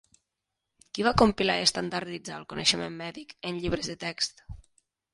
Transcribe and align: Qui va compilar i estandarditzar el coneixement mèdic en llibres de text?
Qui 0.97 1.05
va 1.07 1.13
compilar 1.23 1.59
i 1.61 1.67
estandarditzar 1.67 2.39
el 2.41 2.49
coneixement 2.55 3.01
mèdic 3.05 3.39
en 3.53 3.63
llibres 3.63 3.95
de 3.95 4.01
text? 4.09 4.47